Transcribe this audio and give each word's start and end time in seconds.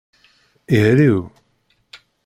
Ihriw. 0.75 1.19